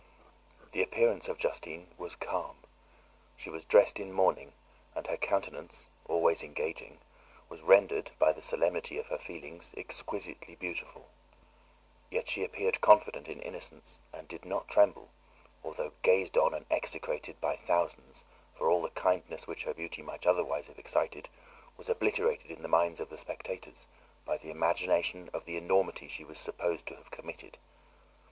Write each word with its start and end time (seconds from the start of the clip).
The 0.71 0.81
appearance 0.81 1.27
of 1.27 1.37
Justine 1.37 1.93
was 1.95 2.15
calm. 2.15 2.55
She 3.37 3.51
was 3.51 3.65
dressed 3.65 3.99
in 3.99 4.11
mourning, 4.11 4.53
and 4.95 5.05
her 5.05 5.15
countenance, 5.15 5.85
always 6.07 6.41
engaging, 6.41 6.97
was 7.49 7.61
rendered, 7.61 8.09
by 8.17 8.33
the 8.33 8.41
solemnity 8.41 8.97
of 8.97 9.05
her 9.09 9.19
feelings, 9.19 9.75
exquisitely 9.77 10.55
beautiful. 10.55 11.09
Yet 12.09 12.29
she 12.29 12.43
appeared 12.43 12.81
confident 12.81 13.27
in 13.27 13.43
innocence 13.43 13.99
and 14.11 14.27
did 14.27 14.43
not 14.43 14.67
tremble, 14.67 15.11
although 15.63 15.91
gazed 16.01 16.35
on 16.35 16.55
and 16.55 16.65
execrated 16.71 17.39
by 17.39 17.55
thousands, 17.55 18.23
for 18.55 18.71
all 18.71 18.81
the 18.81 18.89
kindness 18.89 19.45
which 19.45 19.65
her 19.65 19.73
beauty 19.75 20.01
might 20.01 20.25
otherwise 20.25 20.65
have 20.65 20.79
excited 20.79 21.29
was 21.77 21.89
obliterated 21.89 22.49
in 22.49 22.63
the 22.63 22.67
minds 22.67 22.99
of 22.99 23.09
the 23.09 23.19
spectators 23.19 23.85
by 24.25 24.39
the 24.39 24.49
imagination 24.49 25.29
of 25.31 25.45
the 25.45 25.57
enormity 25.57 26.07
she 26.07 26.23
was 26.23 26.39
supposed 26.39 26.87
to 26.87 26.95
have 26.95 27.11
committed. 27.11 27.59